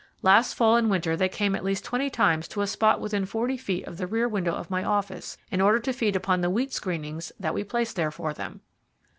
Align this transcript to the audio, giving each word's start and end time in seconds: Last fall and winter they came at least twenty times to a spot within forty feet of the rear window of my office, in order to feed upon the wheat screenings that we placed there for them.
Last 0.23 0.53
fall 0.55 0.77
and 0.77 0.89
winter 0.89 1.15
they 1.15 1.29
came 1.29 1.53
at 1.55 1.63
least 1.63 1.85
twenty 1.85 2.09
times 2.09 2.47
to 2.47 2.61
a 2.61 2.65
spot 2.65 2.99
within 2.99 3.23
forty 3.27 3.55
feet 3.55 3.85
of 3.85 3.97
the 3.97 4.07
rear 4.07 4.27
window 4.27 4.55
of 4.55 4.71
my 4.71 4.83
office, 4.83 5.37
in 5.51 5.61
order 5.61 5.77
to 5.77 5.93
feed 5.93 6.15
upon 6.15 6.41
the 6.41 6.49
wheat 6.49 6.73
screenings 6.73 7.31
that 7.39 7.53
we 7.53 7.63
placed 7.63 7.97
there 7.97 8.09
for 8.09 8.33
them. 8.33 8.61